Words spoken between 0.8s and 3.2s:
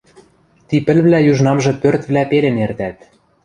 пӹлвлӓ южнамжы пӧртвлӓ пелен эртӓт